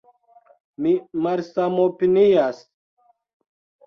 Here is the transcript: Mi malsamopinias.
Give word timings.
Mi 0.85 0.93
malsamopinias. 1.25 2.63